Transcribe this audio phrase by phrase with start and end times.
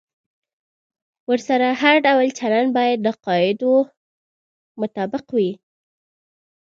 [1.29, 3.73] ورسره هر ډول چلند باید د قاعدو
[4.81, 5.51] مطابق وي.